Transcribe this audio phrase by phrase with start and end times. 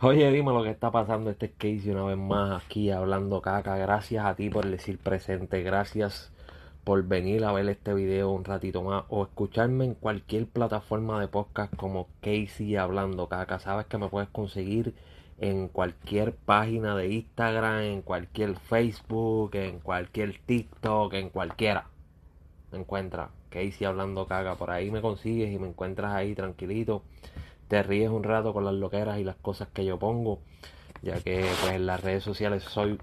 [0.00, 1.30] Oye, dime lo que está pasando.
[1.30, 3.76] Este es Casey una vez más aquí hablando caca.
[3.76, 5.62] Gracias a ti por decir presente.
[5.62, 6.32] Gracias
[6.82, 11.28] por venir a ver este video un ratito más o escucharme en cualquier plataforma de
[11.28, 13.60] podcast como Casey hablando caca.
[13.60, 14.94] Sabes que me puedes conseguir
[15.38, 21.86] en cualquier página de Instagram, en cualquier Facebook, en cualquier TikTok, en cualquiera.
[22.72, 24.56] Me encuentras Casey hablando caca.
[24.56, 27.02] Por ahí me consigues y me encuentras ahí tranquilito
[27.74, 30.38] te ríes un rato con las loqueras y las cosas que yo pongo,
[31.02, 33.00] ya que pues en las redes sociales soy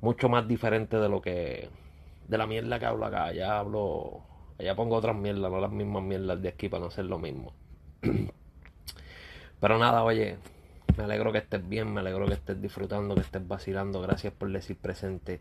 [0.00, 1.68] mucho más diferente de lo que
[2.28, 4.20] de la mierda que hablo acá, allá hablo,
[4.56, 7.54] allá pongo otras mierdas, no las mismas mierdas de aquí para no hacer lo mismo.
[9.60, 10.36] Pero nada, oye,
[10.96, 14.48] me alegro que estés bien, me alegro que estés disfrutando, que estés vacilando, gracias por
[14.52, 15.40] decir presente,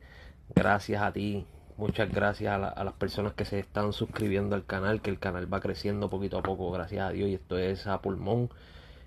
[0.56, 5.10] gracias a ti Muchas gracias a, las personas que se están suscribiendo al canal, que
[5.10, 8.52] el canal va creciendo poquito a poco, gracias a Dios, y esto es a pulmón,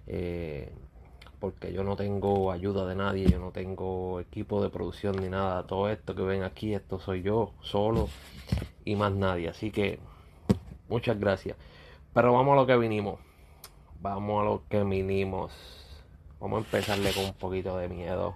[0.08, 0.72] eh,
[1.38, 5.64] porque yo no tengo ayuda de nadie, yo no tengo equipo de producción ni nada,
[5.64, 8.08] todo esto que ven aquí, esto soy yo solo
[8.84, 10.00] y más nadie, así que
[10.88, 11.56] muchas gracias.
[12.12, 13.20] Pero vamos a lo que vinimos,
[14.00, 15.52] vamos a lo que vinimos,
[16.40, 18.34] vamos a empezarle con un poquito de miedo.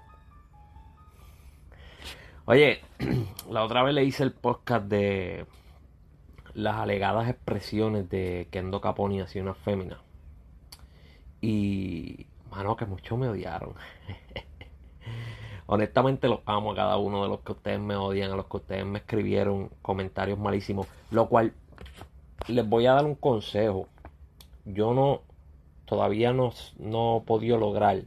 [2.51, 2.81] Oye,
[3.49, 5.47] la otra vez le hice el podcast de
[6.53, 10.01] las alegadas expresiones de Kendo Caponi hacia una fémina.
[11.41, 13.75] Y, mano, que muchos me odiaron.
[15.67, 18.57] Honestamente los amo a cada uno de los que ustedes me odian, a los que
[18.57, 20.89] ustedes me escribieron comentarios malísimos.
[21.13, 21.53] Lo cual
[22.49, 23.87] les voy a dar un consejo.
[24.65, 25.23] Yo no,
[25.85, 28.03] todavía no, no he podido lograr,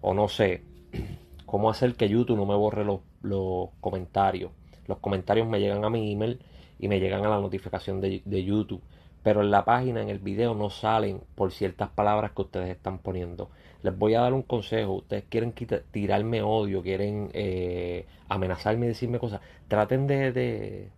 [0.00, 0.64] o no sé,
[1.46, 4.50] cómo hacer que YouTube no me borre los los comentarios.
[4.86, 6.40] Los comentarios me llegan a mi email
[6.78, 8.82] y me llegan a la notificación de, YouTube.
[9.22, 12.98] Pero en la página, en el video, no salen por ciertas palabras que ustedes están
[12.98, 13.50] poniendo.
[13.82, 14.94] Les voy a dar un consejo.
[14.94, 15.54] Ustedes quieren
[15.92, 19.40] tirarme odio, quieren eh, amenazarme y decirme cosas.
[19.68, 20.90] Traten de, de,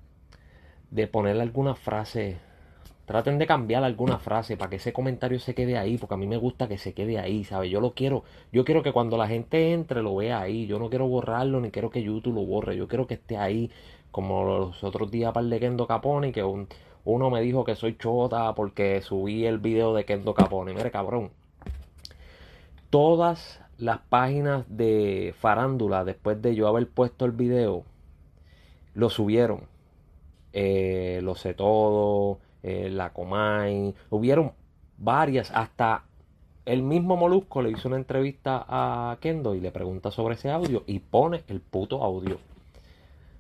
[0.90, 2.38] de ponerle alguna frase
[3.06, 6.26] Traten de cambiar alguna frase para que ese comentario se quede ahí, porque a mí
[6.26, 7.70] me gusta que se quede ahí, ¿sabes?
[7.70, 10.88] Yo lo quiero, yo quiero que cuando la gente entre lo vea ahí, yo no
[10.88, 13.70] quiero borrarlo ni quiero que YouTube lo borre, yo quiero que esté ahí,
[14.10, 16.42] como los otros días para el de Kendo Capone, que
[17.04, 21.30] uno me dijo que soy chota porque subí el video de Kendo Capone, mire cabrón,
[22.90, 27.84] todas las páginas de farándula, después de yo haber puesto el video,
[28.94, 29.62] lo subieron,
[30.52, 34.52] eh, lo sé todo, eh, la Comay, hubieron
[34.96, 36.04] varias, hasta
[36.64, 40.82] el mismo Molusco le hizo una entrevista a Kendo y le pregunta sobre ese audio
[40.86, 42.38] y pone el puto audio.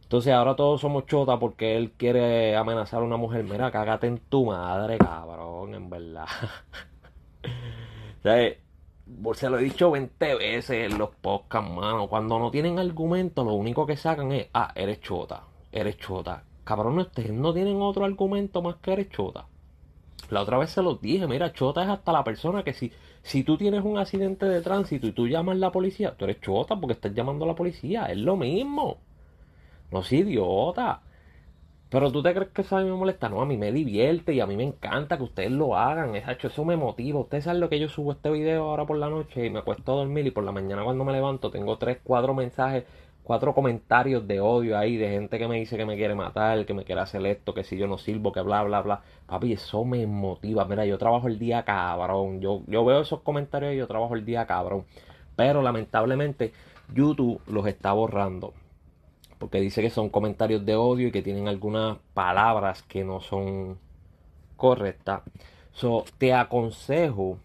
[0.02, 3.44] Entonces ahora todos somos chota porque él quiere amenazar a una mujer.
[3.44, 6.26] Mira, cágate en tu madre, cabrón, en verdad.
[8.22, 12.08] se lo he dicho 20 veces en los podcasts, mano.
[12.08, 16.42] Cuando no tienen argumento, lo único que sacan es, ah, eres chota, eres chota.
[16.64, 19.46] Cabrón, ustedes no tienen otro argumento más que eres chota.
[20.30, 22.90] La otra vez se los dije, mira, chota es hasta la persona que si,
[23.22, 26.40] si tú tienes un accidente de tránsito y tú llamas a la policía, tú eres
[26.40, 28.98] chota porque estás llamando a la policía, es lo mismo.
[29.90, 31.02] No es idiota.
[31.90, 33.28] Pero tú te crees que eso a mí me molesta.
[33.28, 36.16] No, a mí me divierte y a mí me encanta que ustedes lo hagan.
[36.16, 37.20] Eso me motiva.
[37.20, 39.92] Ustedes saben lo que yo subo este video ahora por la noche y me acuesto
[39.92, 42.84] a dormir y por la mañana cuando me levanto tengo tres, cuatro mensajes
[43.24, 46.74] cuatro comentarios de odio ahí de gente que me dice que me quiere matar, que
[46.74, 49.02] me quiere hacer esto, que si yo no sirvo, que bla, bla, bla.
[49.26, 50.64] Papi, eso me motiva.
[50.66, 52.40] Mira, yo trabajo el día cabrón.
[52.40, 54.84] Yo, yo veo esos comentarios y yo trabajo el día cabrón.
[55.36, 56.52] Pero lamentablemente
[56.92, 58.52] YouTube los está borrando.
[59.38, 63.78] Porque dice que son comentarios de odio y que tienen algunas palabras que no son
[64.56, 65.22] correctas.
[65.72, 67.38] So, te aconsejo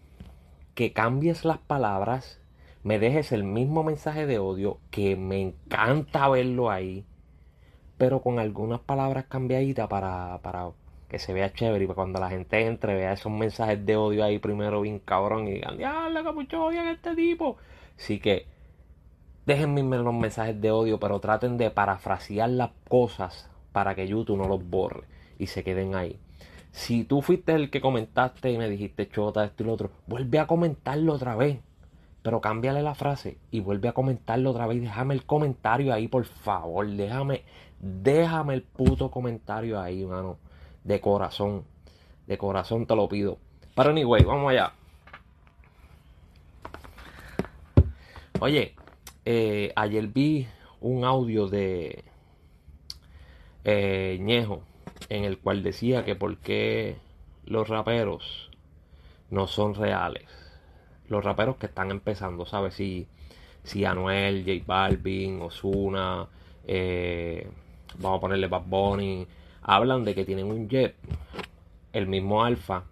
[0.74, 2.39] que cambies las palabras
[2.82, 7.04] me dejes el mismo mensaje de odio que me encanta verlo ahí,
[7.98, 10.70] pero con algunas palabras cambiaditas para, para
[11.08, 14.24] que se vea chévere y para cuando la gente entre vea esos mensajes de odio
[14.24, 17.56] ahí primero bien cabrón y digan, diablo, que mucho odian a este tipo.
[17.98, 18.46] Así que
[19.44, 24.48] déjenme los mensajes de odio, pero traten de parafrasear las cosas para que YouTube no
[24.48, 25.04] los borre
[25.38, 26.18] y se queden ahí.
[26.72, 30.38] Si tú fuiste el que comentaste y me dijiste chota, esto y lo otro, vuelve
[30.38, 31.58] a comentarlo otra vez.
[32.22, 34.82] Pero cámbiale la frase y vuelve a comentarlo otra vez.
[34.82, 36.86] Déjame el comentario ahí, por favor.
[36.86, 37.44] Déjame,
[37.80, 40.38] déjame el puto comentario ahí, mano.
[40.84, 41.64] De corazón.
[42.26, 43.38] De corazón te lo pido.
[43.74, 44.72] Pero anyway, vamos allá.
[48.40, 48.74] Oye,
[49.24, 50.46] eh, ayer vi
[50.80, 52.04] un audio de
[53.64, 54.62] eh, Ñejo
[55.08, 56.96] en el cual decía que por qué
[57.44, 58.50] los raperos
[59.30, 60.39] no son reales
[61.10, 62.74] los raperos que están empezando, ¿sabes?
[62.74, 63.06] Si,
[63.64, 66.26] si Anuel, J Balvin, Osuna,
[66.66, 67.50] eh,
[67.98, 69.26] vamos a ponerle Bad Bunny,
[69.62, 70.94] hablan de que tienen un jet,
[71.92, 72.84] el mismo Alfa,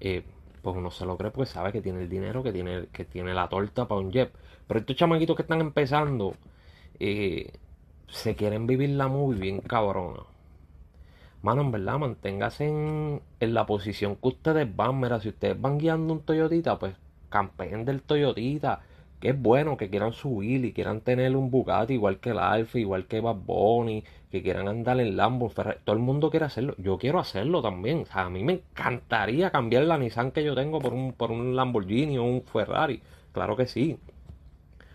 [0.00, 0.22] eh,
[0.62, 3.34] pues uno se lo cree porque sabe que tiene el dinero, que tiene, que tiene
[3.34, 4.32] la torta para un jet.
[4.66, 6.34] Pero estos chamaquitos que están empezando,
[7.00, 7.52] eh,
[8.06, 10.22] se quieren vivir la movie bien cabrona.
[11.42, 15.00] Mano, verdad, manténgase en, en, la posición que ustedes van.
[15.00, 16.94] Mira, si ustedes van guiando un Toyotita, pues
[17.28, 18.80] campeen del Toyotita
[19.20, 22.78] que es bueno que quieran subir y quieran tener un Bugatti igual que el Alfa,
[22.78, 26.74] igual que Bad Bunny, que quieran andar en Lambo, todo el mundo quiere hacerlo.
[26.78, 28.02] Yo quiero hacerlo también.
[28.02, 31.30] O sea, a mí me encantaría cambiar la Nissan que yo tengo por un, por
[31.32, 33.02] un Lamborghini o un Ferrari.
[33.32, 33.98] Claro que sí.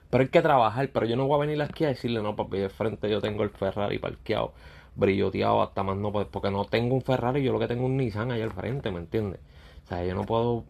[0.09, 0.89] Pero hay que trabajar.
[0.93, 3.43] Pero yo no voy a venir aquí a decirle, no, papi, de frente yo tengo
[3.43, 4.53] el Ferrari parqueado,
[4.95, 7.97] brilloteado hasta más no, porque no tengo un Ferrari, yo lo que tengo es un
[7.97, 9.39] Nissan ahí al frente, ¿me entiendes?
[9.85, 10.65] O sea, yo no puedo,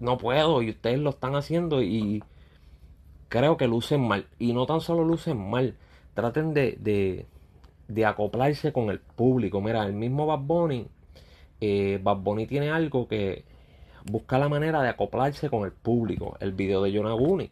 [0.00, 2.22] no puedo y ustedes lo están haciendo y
[3.28, 4.26] creo que lucen mal.
[4.38, 5.76] Y no tan solo lucen mal,
[6.14, 7.26] traten de,
[7.88, 9.60] de, acoplarse con el público.
[9.60, 10.86] Mira, el mismo Bad Bunny,
[11.60, 13.44] eh, Bad Bunny tiene algo que
[14.10, 16.36] busca la manera de acoplarse con el público.
[16.40, 17.50] El video de Yonaguni.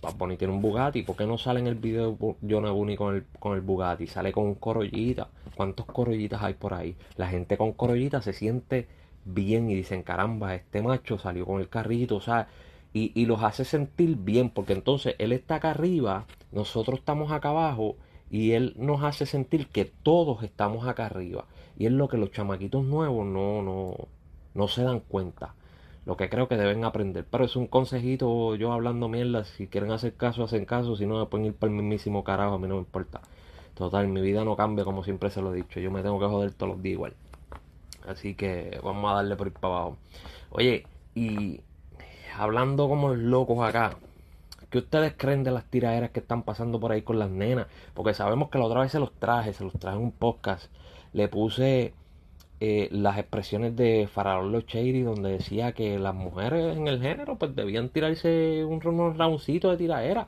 [0.00, 1.02] Bad Bunny tiene un Bugatti.
[1.02, 4.06] ¿Por qué no sale en el video de Yonaguni con el, con el Bugatti?
[4.06, 5.28] Sale con un corollita.
[5.56, 6.96] ¿Cuántos corollitas hay por ahí?
[7.16, 8.86] La gente con corollita se siente
[9.34, 12.16] bien y dicen, caramba, este macho salió con el carrito.
[12.16, 12.48] O sea,
[12.92, 17.96] y, los hace sentir bien, porque entonces él está acá arriba, nosotros estamos acá abajo,
[18.30, 21.46] y él nos hace sentir que todos estamos acá arriba.
[21.76, 23.94] Y es lo que los chamaquitos nuevos no, no,
[24.54, 25.54] no se dan cuenta.
[26.06, 27.26] Lo que creo que deben aprender.
[27.30, 31.18] Pero es un consejito, yo hablando mierda, si quieren hacer caso, hacen caso, si no
[31.18, 33.20] me pueden ir para el mismísimo carajo, a mí no me importa.
[33.74, 35.80] Total, mi vida no cambia como siempre se lo he dicho.
[35.80, 37.14] Yo me tengo que joder todos los días igual.
[38.08, 39.98] Así que vamos a darle por ir para abajo.
[40.50, 41.60] Oye, y
[42.36, 43.98] hablando como locos acá,
[44.70, 47.66] ¿qué ustedes creen de las tiraderas que están pasando por ahí con las nenas?
[47.94, 50.70] Porque sabemos que la otra vez se los traje, se los traje en un podcast.
[51.12, 51.92] Le puse
[52.60, 57.54] eh, las expresiones de Faraón Locheiri donde decía que las mujeres en el género pues
[57.54, 60.26] debían tirarse un, unos de tiradera.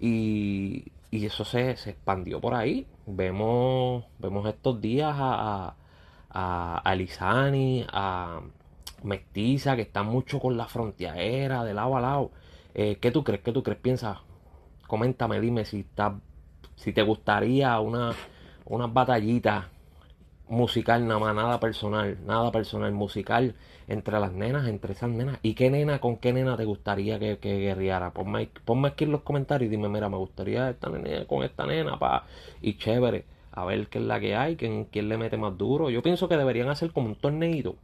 [0.00, 2.86] Y, y eso se, expandió por ahí.
[3.06, 5.74] Vemos, vemos estos días a,
[6.34, 8.40] a Lizani, a
[9.04, 12.30] mestiza, que está mucho con la frontera, de lado a lado.
[12.74, 13.42] Eh, ¿Qué tú crees?
[13.42, 13.78] ¿Qué tú crees?
[13.78, 14.22] Piensa,
[14.86, 16.18] coméntame, dime si, está,
[16.76, 18.14] si te gustaría una,
[18.88, 19.70] batallita
[20.48, 23.54] musical nada más, nada personal, nada personal, musical
[23.88, 25.38] entre las nenas, entre esas nenas.
[25.42, 28.12] ¿Y qué nena, con qué nena te gustaría que, que guerreara?
[28.12, 31.66] Ponme, ponme aquí en los comentarios y dime, mira, me gustaría esta nena, con esta
[31.66, 32.26] nena, pa,
[32.62, 35.90] y chévere, a ver qué es la que hay, quién, quién le mete más duro.
[35.90, 37.76] Yo pienso que deberían hacer como un torneito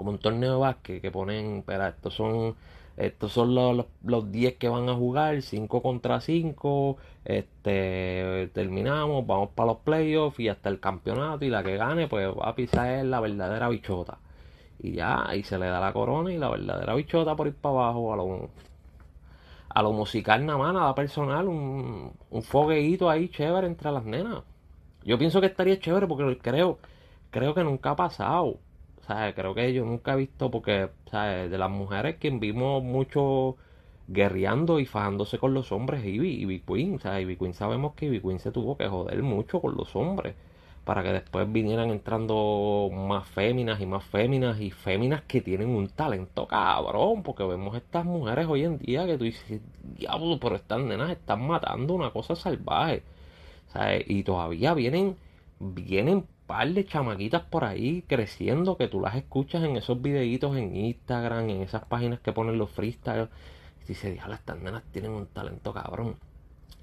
[0.00, 2.56] como un torneo de básquet que ponen, espera, estos son
[2.96, 9.50] estos son los, los, 10 que van a jugar, 5 contra 5, este, terminamos, vamos
[9.54, 13.04] para los playoffs y hasta el campeonato y la que gane pues va a pisar
[13.04, 14.18] la verdadera bichota.
[14.78, 17.74] Y ya, ahí se le da la corona y la verdadera bichota por ir para
[17.74, 18.50] abajo a lo,
[19.68, 24.42] a lo musical nada más, nada personal, un, un fogueíto ahí chévere entre las nenas.
[25.04, 26.78] Yo pienso que estaría chévere porque creo,
[27.30, 28.58] creo que nunca ha pasado.
[29.34, 33.56] Creo que yo nunca he visto, porque, De las mujeres que vimos mucho
[34.08, 38.06] guerreando y fajándose con los hombres, Ivy, Ivy Queen, o sea, Ivy Queen sabemos que
[38.06, 40.34] Ivy Queen se tuvo que joder mucho con los hombres
[40.84, 45.88] para que después vinieran entrando más féminas y más féminas y féminas que tienen un
[45.88, 49.60] talento cabrón, porque vemos estas mujeres hoy en día que tú dices,
[49.98, 53.02] diablo, pero estas nenas están matando una cosa salvaje,
[54.06, 55.16] Y todavía vienen,
[55.58, 60.74] vienen par de chamaquitas por ahí creciendo que tú las escuchas en esos videitos en
[60.74, 63.28] Instagram, en esas páginas que ponen los freestyles.
[63.84, 66.16] Y dices, diablo, estas nenas tienen un talento cabrón.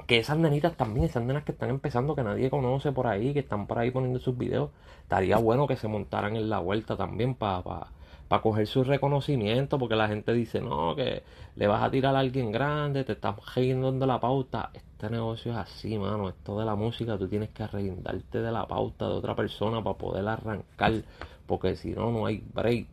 [0.07, 3.39] Que esas nenitas también, esas nenas que están empezando, que nadie conoce por ahí, que
[3.39, 4.69] están por ahí poniendo sus videos,
[5.01, 7.87] estaría bueno que se montaran en la vuelta también para
[8.27, 11.23] para coger su reconocimiento, porque la gente dice, no, que
[11.55, 14.71] le vas a tirar a alguien grande, te estás reguindando la pauta.
[14.97, 16.27] Este negocio es así, mano.
[16.27, 19.95] Esto de la música, tú tienes que reguindarte de la pauta de otra persona para
[19.95, 21.03] poder arrancar,
[21.45, 22.87] porque si no, no hay break.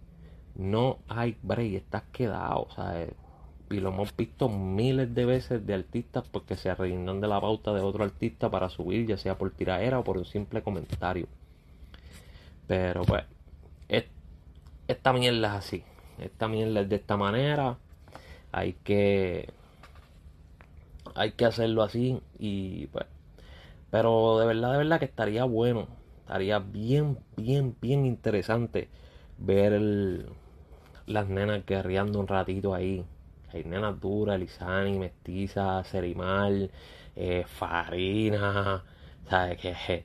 [0.56, 3.11] No hay break, estás quedado, ¿sabes?
[3.70, 7.73] Y lo hemos visto miles de veces de artistas porque se arreguindan de la pauta
[7.73, 11.26] de otro artista para subir, ya sea por tiraera o por un simple comentario.
[12.66, 13.25] Pero pues,
[14.87, 15.82] esta mierda es así.
[16.18, 17.78] Esta mierda es de esta manera.
[18.52, 19.49] Hay que.
[21.14, 22.21] Hay que hacerlo así.
[22.38, 23.06] Y pues.
[23.90, 25.88] Pero de verdad, de verdad que estaría bueno.
[26.21, 28.88] Estaría bien, bien, bien interesante
[29.38, 29.80] ver
[31.06, 33.04] las nenas guerreando un ratito ahí.
[33.52, 36.71] Hay nenas duras, Lisani, Mestiza, Serimal,
[37.14, 38.83] eh, Farina,
[39.28, 40.04] ¿sabes qué?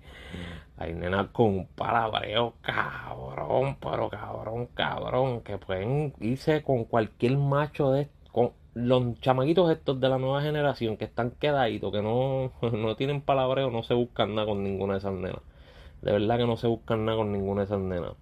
[0.78, 7.92] Hay nenas con un palabreo cabrón, pero cabrón, cabrón, que pueden irse con cualquier macho
[7.92, 8.19] de con
[8.74, 13.72] los chamaquitos estos de la nueva generación que están quedaditos, que no, no tienen palabreo,
[13.72, 15.42] no se buscan nada con ninguna de esas nenas.
[16.02, 18.14] De verdad que no se buscan nada con ninguna de esas nenas.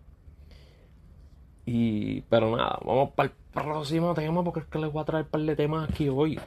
[1.66, 5.26] Y, pero nada, vamos para el próximo tema porque es que les voy a traer
[5.26, 6.40] un par de temas aquí hoy.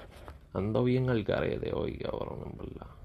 [0.54, 2.99] Ando bien al garete hoy, cabrón, en verdad.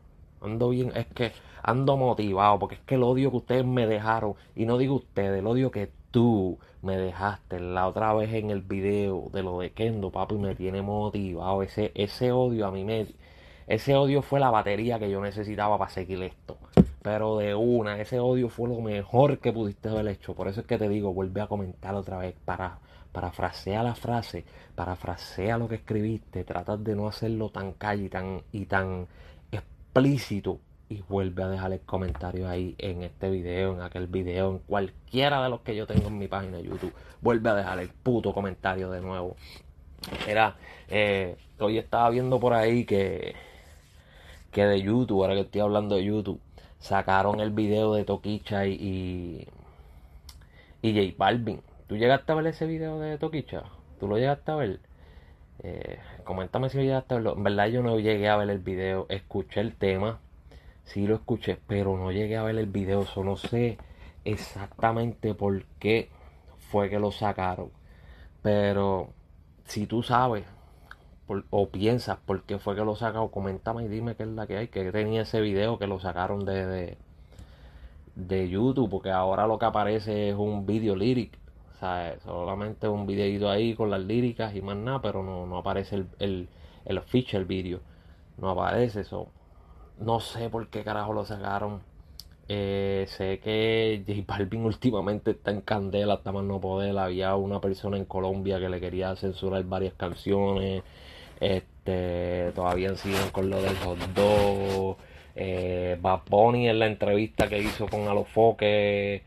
[0.45, 1.31] Ando bien, es que
[1.63, 5.39] ando motivado porque es que el odio que ustedes me dejaron, y no digo ustedes,
[5.39, 9.71] el odio que tú me dejaste la otra vez en el video de lo de
[9.71, 11.63] Kendo, papi, me tiene motivado.
[11.63, 13.07] Ese, ese odio a mí me.
[13.67, 16.57] Ese odio fue la batería que yo necesitaba para seguir esto.
[17.01, 20.35] Pero de una, ese odio fue lo mejor que pudiste haber hecho.
[20.35, 22.35] Por eso es que te digo, vuelve a comentar otra vez.
[22.45, 22.77] Para,
[23.11, 26.43] parafrasea la frase, parafrasea lo que escribiste.
[26.43, 29.07] Trata de no hacerlo tan calle y tan, y tan
[30.89, 35.41] Y vuelve a dejar el comentario ahí en este video, en aquel video, en cualquiera
[35.41, 36.93] de los que yo tengo en mi página de YouTube.
[37.21, 39.37] Vuelve a dejar el puto comentario de nuevo.
[40.27, 40.57] Era,
[40.89, 43.35] eh, hoy estaba viendo por ahí que,
[44.51, 46.41] que de YouTube, ahora que estoy hablando de YouTube,
[46.77, 49.47] sacaron el video de Toquicha y,
[50.81, 51.61] y, J Balvin.
[51.87, 53.63] ¿Tú llegaste a ver ese video de Toquicha?
[53.97, 54.79] ¿Tú lo llegaste a ver?
[55.63, 57.35] Eh, coméntame si lo llegaste a verlo.
[57.35, 60.19] En verdad yo no llegué a ver el video, escuché el tema,
[60.83, 63.77] sí lo escuché, pero no llegué a ver el video, eso no sé
[64.25, 66.09] exactamente por qué
[66.69, 67.71] fue que lo sacaron.
[68.41, 69.09] Pero
[69.65, 70.45] si tú sabes
[71.50, 74.57] o piensas por qué fue que lo sacaron, coméntame y dime qué es la que
[74.57, 76.97] hay, que tenía ese video que lo sacaron de,
[78.15, 81.38] de, YouTube, porque ahora lo que aparece es un video lyric,
[81.75, 85.58] o sea, solamente un videito ahí con las líricas y más nada, pero no, no
[85.58, 86.48] aparece el, el,
[86.86, 87.79] el official video,
[88.38, 89.27] no aparece eso.
[90.00, 91.82] No sé por qué carajo lo sacaron.
[92.48, 96.98] Eh, sé que J Balvin últimamente está en candela, hasta más no poder.
[96.98, 100.84] Había una persona en Colombia que le quería censurar varias canciones.
[101.39, 104.98] Este, todavía siguen con lo del hot dog.
[105.36, 109.24] Eh, Bad Bunny en la entrevista que hizo con Alofoque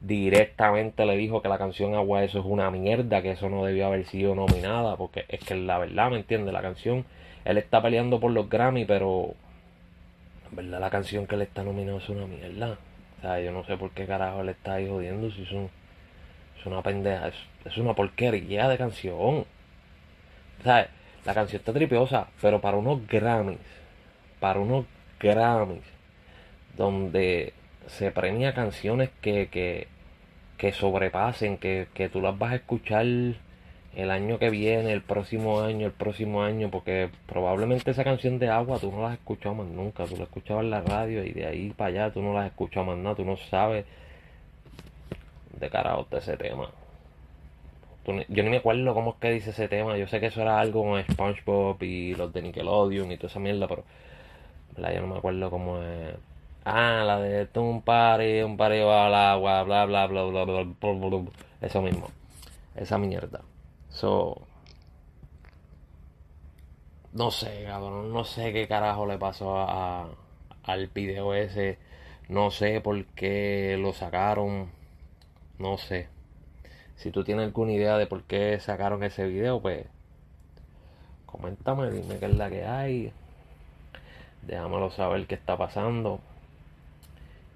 [0.00, 3.86] directamente le dijo que la canción Agua Eso es una mierda, que eso no debió
[3.86, 6.52] haber sido nominada, porque es que la verdad, ¿me entiende?
[6.52, 7.04] La canción,
[7.44, 9.34] él está peleando por los Grammy, pero
[10.50, 12.78] en verdad la canción que le está nominado es una mierda.
[13.18, 16.66] O sea, yo no sé por qué carajo le está ahí jodiendo si es, es
[16.66, 19.16] una pendeja, es, es, una porquería de canción.
[19.18, 19.46] O
[20.64, 23.58] la canción está tripiosa, pero para unos Grammys,
[24.40, 24.86] para unos
[25.20, 25.82] Grammys,
[26.76, 27.52] donde
[27.86, 29.88] se premia canciones que, que,
[30.56, 35.60] que sobrepasen, que, que tú las vas a escuchar el año que viene, el próximo
[35.60, 39.56] año, el próximo año, porque probablemente esa canción de agua tú no la has escuchado
[39.56, 42.32] más nunca, tú la escuchabas en la radio y de ahí para allá tú no
[42.34, 43.84] la has escuchado más nada, tú no sabes
[45.58, 46.70] de carajo de ese tema.
[48.28, 50.58] Yo ni me acuerdo cómo es que dice ese tema, yo sé que eso era
[50.60, 53.84] algo con SpongeBob y los de Nickelodeon y toda esa mierda, pero
[54.74, 54.94] ¿verdad?
[54.94, 56.14] yo no me acuerdo cómo es.
[56.70, 61.24] Ah, la de un party, un party va al agua, bla bla bla bla bla
[61.62, 62.10] Eso mismo.
[62.76, 63.40] Esa mierda.
[63.88, 64.42] So.
[67.12, 68.12] No sé, cabrón.
[68.12, 70.10] No sé qué carajo le pasó a,
[70.64, 71.78] al video ese.
[72.28, 74.70] No sé por qué lo sacaron.
[75.58, 76.08] No sé.
[76.96, 79.86] Si tú tienes alguna idea de por qué sacaron ese video, pues.
[81.26, 83.12] Coméntame, dime qué es la que hay.
[84.42, 86.20] Déjamelo saber qué está pasando.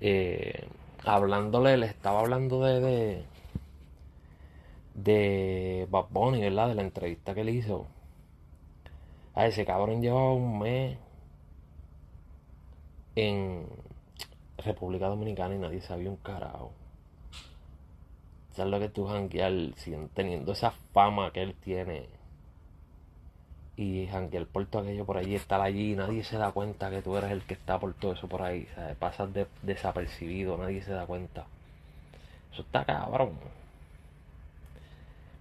[0.02, 0.66] Eh,
[1.04, 3.24] hablándole, le estaba hablando de, de
[4.94, 6.68] de Bad Bunny, ¿verdad?
[6.68, 7.86] De la entrevista que le hizo.
[9.34, 10.96] A ese cabrón llevaba un mes
[13.16, 13.66] en
[14.58, 16.72] República Dominicana y nadie sabía un carajo.
[18.52, 19.52] ¿Sabes lo que tú janguear
[20.14, 22.06] teniendo esa fama que él tiene?
[23.76, 27.16] Y janguear por todo aquello por allí, estar allí, nadie se da cuenta que tú
[27.16, 28.68] eres el que está por todo eso por ahí.
[28.74, 28.96] ¿sabes?
[28.96, 29.30] Pasas
[29.62, 31.46] desapercibido, nadie se da cuenta.
[32.52, 33.32] Eso está cabrón.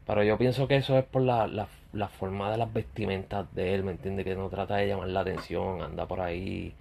[0.06, 3.84] Pero yo pienso que eso es por la, la, forma de las vestimentas de él,
[3.84, 4.26] ¿me entiendes?
[4.26, 6.74] Que no trata de llamar la atención, anda por ahí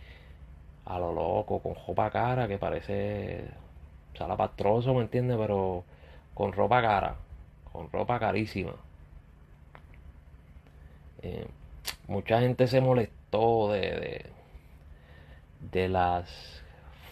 [0.87, 3.45] a lo loco, con ropa cara, que parece
[4.15, 5.37] salapastroso, ¿me entiendes?
[5.39, 5.85] Pero
[6.35, 7.17] con ropa cara,
[7.73, 8.73] con ropa carísima.
[11.23, 11.47] Eh,
[12.09, 14.27] mucha gente se molestó de,
[15.73, 16.63] de, las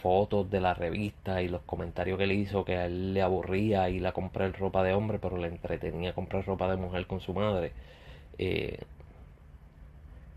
[0.03, 3.91] fotos de la revista y los comentarios que le hizo que a él le aburría
[3.91, 7.35] y la comprar ropa de hombre, pero le entretenía comprar ropa de mujer con su
[7.35, 7.73] madre.
[8.39, 8.81] Eh,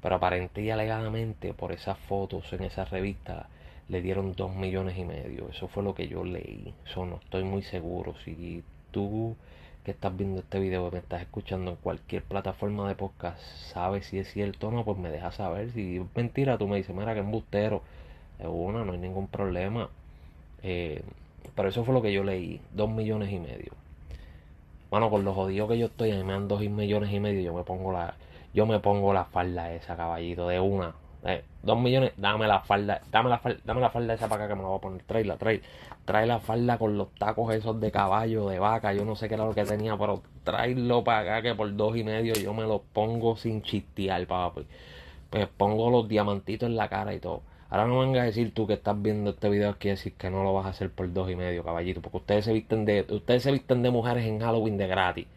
[0.01, 3.50] Pero aparente y alegadamente por esas fotos en esa revista
[3.88, 5.50] le dieron dos millones y medio.
[5.50, 6.74] Eso fue lo que yo leí.
[6.86, 8.16] Eso no estoy muy seguro.
[8.25, 9.36] Si tú
[9.84, 13.42] que estás viendo este video, me estás escuchando en cualquier plataforma de podcast,
[13.74, 15.72] sabes si es cierto o no, pues me dejas saber.
[15.72, 17.82] Si es mentira, tú me dices, mira que embustero.
[18.40, 19.90] Es una, no hay ningún problema.
[20.64, 21.04] Eh,
[21.56, 23.74] pero eso fue lo que yo leí, dos millones y medio.
[24.90, 27.42] Bueno, con los jodidos que yo estoy, a mí me dan dos millones y medio,
[27.42, 28.16] yo me pongo la,
[28.54, 30.94] yo me pongo la falda esa, caballito, de una.
[31.24, 34.54] Eh, dos millones, dame la falda, dame la falda, dame la falda esa para acá
[34.54, 35.04] que me la voy a poner.
[35.04, 35.62] Trae la, trae,
[36.06, 39.36] trae la falda con los tacos esos de caballo, de vaca, yo no sé qué
[39.36, 42.63] era lo que tenía, pero tráelo para acá que por dos y medio yo me
[42.63, 44.66] lo pongo sin chistear, papi.
[45.30, 47.44] Pues pongo los diamantitos en la cara y todo.
[47.70, 50.44] Ahora no vengas a decir tú que estás viendo este video aquí decir que no
[50.44, 53.44] lo vas a hacer por dos y medio, caballito, porque ustedes se visten de, ustedes
[53.44, 55.28] se visten de mujeres en Halloween de gratis.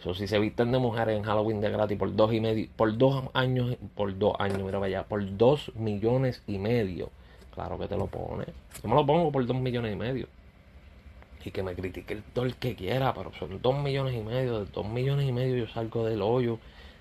[0.00, 2.96] Eso si se visten de mujeres en Halloween de gratis por dos y medio, por
[2.96, 7.10] dos años, por dos años, mira vaya, por dos millones y medio.
[7.52, 8.44] Claro que te lo pone.
[8.80, 10.28] Yo me lo pongo por dos millones y medio.
[11.44, 14.60] Y que me critique todo el que quiera, pero son dos millones y medio.
[14.60, 16.58] De dos millones y medio yo salgo del hoyo,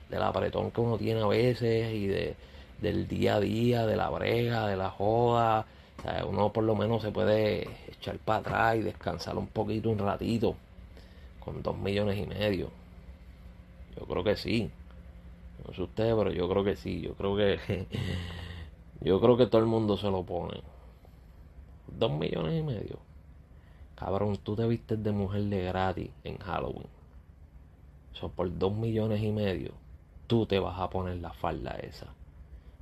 [0.10, 2.36] del apretón que uno tiene a veces y de,
[2.82, 5.66] del día a día, de la brega, de la joda.
[6.28, 10.56] Uno por lo menos se puede echar para atrás y descansar un poquito, un ratito,
[11.44, 12.70] con dos millones y medio.
[14.00, 14.70] Yo creo que sí.
[15.66, 17.02] No sé usted, pero yo creo que sí.
[17.02, 17.88] Yo creo que.
[19.02, 20.62] yo creo que todo el mundo se lo pone.
[21.88, 23.00] Dos millones y medio.
[23.96, 26.88] Cabrón, tú te vistes de mujer de gratis en Halloween.
[28.14, 29.72] Eso por dos millones y medio.
[30.28, 32.08] Tú te vas a poner la falda esa.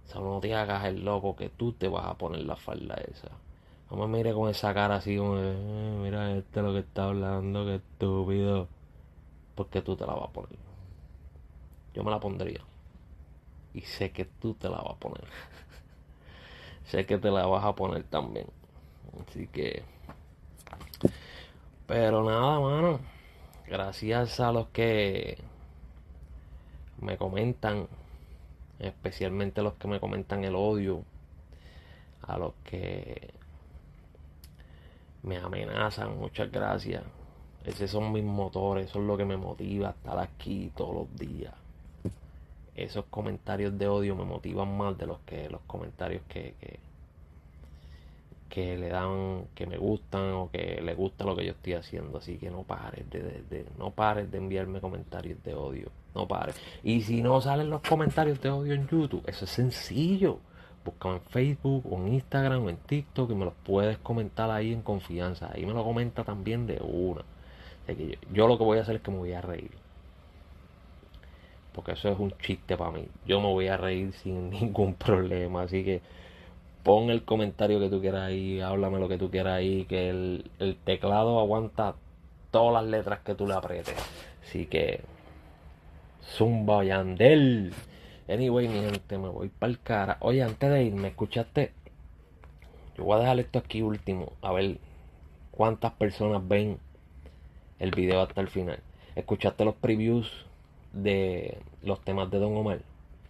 [0.07, 3.29] Solo no te hagas el loco que tú te vas a poner la falda esa.
[3.89, 7.65] No me mire con esa cara así como eh, mira este lo que está hablando,
[7.65, 8.67] que estúpido.
[9.55, 10.64] Porque tú te la vas a poner.
[11.95, 12.59] Yo me la pondría.
[13.73, 15.23] Y sé que tú te la vas a poner.
[16.85, 18.47] sé que te la vas a poner también.
[19.25, 19.83] Así que...
[21.87, 22.99] Pero nada, mano.
[23.65, 25.37] Gracias a los que
[26.99, 27.87] me comentan.
[28.79, 31.03] Especialmente los que me comentan el odio.
[32.23, 33.33] A los que
[35.23, 36.17] me amenazan.
[36.17, 37.03] Muchas gracias.
[37.63, 38.89] Esos son mis motores.
[38.89, 41.53] Eso es lo que me motiva a estar aquí todos los días
[42.75, 46.53] esos comentarios de odio me motivan más de los que los comentarios que,
[48.49, 52.17] que, le dan, que me gustan o que le gusta lo que yo estoy haciendo.
[52.17, 55.89] Así que no pares de, no pares de enviarme comentarios de odio.
[56.13, 56.59] No pares.
[56.83, 60.39] Y si no salen los comentarios de odio en YouTube, eso es sencillo.
[60.83, 64.71] Busca en Facebook o en Instagram o en TikTok y me los puedes comentar ahí
[64.71, 65.49] en confianza.
[65.53, 67.23] Ahí me lo comenta también de una.
[67.87, 69.84] que yo lo que voy a hacer es que me voy a reír
[71.75, 73.05] porque eso es un chiste para mí.
[73.27, 76.01] Yo me voy a reír sin ningún problema, así que
[76.83, 80.77] pon el comentario que tú quieras ahí, háblame lo que tú quieras ahí, que el,
[80.85, 81.95] teclado aguanta
[82.51, 83.95] todas las letras que tú le aprietes.
[84.41, 85.01] Así que
[86.23, 87.73] Zumba Yandel.
[88.29, 90.17] Anyway, mi gente, me voy para el cara.
[90.21, 91.73] Oye, antes de irme, ¿escuchaste?
[92.97, 94.77] Yo voy a dejar esto aquí último, a ver
[95.51, 96.79] cuántas personas ven
[97.79, 98.79] el video hasta el final.
[99.15, 100.45] ¿Escuchaste los previews
[100.95, 102.79] de los temas de Don Omar,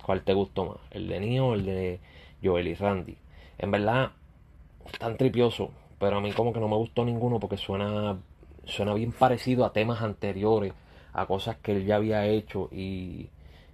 [0.06, 0.78] ¿cuál te gustó más?
[0.92, 2.00] ¿El de Nio o el de
[2.44, 3.18] Joel y Randy?
[3.58, 4.12] En verdad,
[4.92, 8.18] están tripiosos, pero a mí como que no me gustó ninguno porque suena,
[8.66, 10.74] suena bien parecido a temas anteriores,
[11.14, 13.30] a cosas que él ya había hecho y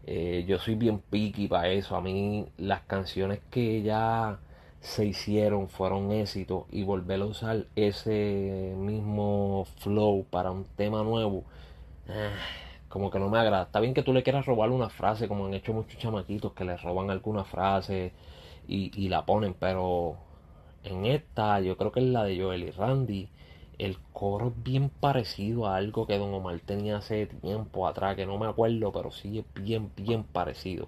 [0.05, 1.95] eh, yo soy bien picky para eso.
[1.95, 4.39] A mí las canciones que ya
[4.81, 11.43] se hicieron fueron éxitos y volver a usar ese mismo flow para un tema nuevo.
[12.07, 12.31] Eh,
[12.91, 13.63] como que no me agrada.
[13.63, 16.65] Está bien que tú le quieras robar una frase, como han hecho muchos chamaquitos que
[16.65, 18.13] le roban alguna frase
[18.67, 20.17] y, la ponen, pero
[20.83, 23.29] en esta, yo creo que es la de Joel y Randy,
[23.77, 28.25] el coro es bien parecido a algo que Don Omar tenía hace tiempo atrás, que
[28.25, 30.87] no me acuerdo, pero sí es bien, bien parecido.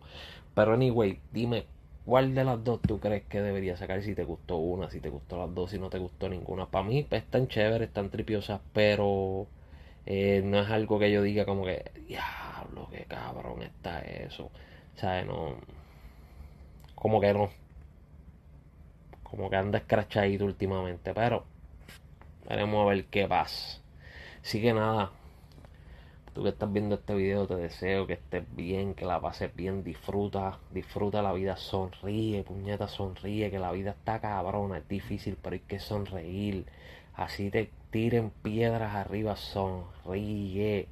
[0.55, 1.65] Pero anyway, dime,
[2.05, 5.09] ¿cuál de las dos tú crees que debería sacar si te gustó una, si te
[5.09, 6.67] gustó las dos, si no te gustó ninguna?
[6.67, 9.47] Para mí están chéveres, están tripiosas, pero
[10.05, 14.45] eh, no es algo que yo diga como que, diablo, qué cabrón está eso.
[14.95, 15.55] O sea, no.
[16.95, 17.49] Como que no.
[19.23, 21.13] Como que anda escrachadito últimamente.
[21.13, 21.45] Pero
[22.47, 23.81] veremos a ver qué pasa.
[24.43, 25.11] Así que nada.
[26.33, 29.83] Tú que estás viendo este video, te deseo que estés bien, que la pases bien,
[29.83, 35.53] disfruta, disfruta la vida, sonríe, puñeta, sonríe, que la vida está cabrona, es difícil, pero
[35.53, 36.65] hay que sonreír.
[37.15, 40.87] Así te tiren piedras arriba, sonríe.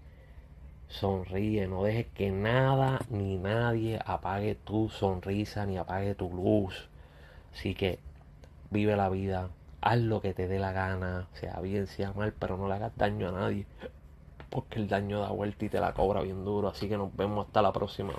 [0.87, 6.89] Sonríe, no dejes que nada ni nadie apague tu sonrisa ni apague tu luz.
[7.53, 7.99] Así que
[8.69, 9.49] vive la vida,
[9.81, 12.95] haz lo que te dé la gana, sea bien, sea mal, pero no le hagas
[12.97, 13.65] daño a nadie.
[14.49, 16.67] Porque el daño da vuelta y te la cobra bien duro.
[16.69, 18.13] Así que nos vemos hasta la próxima.